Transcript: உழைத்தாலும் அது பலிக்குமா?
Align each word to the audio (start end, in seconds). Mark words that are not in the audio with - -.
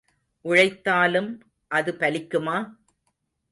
உழைத்தாலும் 0.45 1.29
அது 1.67 1.91
பலிக்குமா? 1.99 2.57